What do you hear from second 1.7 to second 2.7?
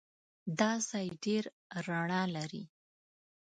رڼا لري.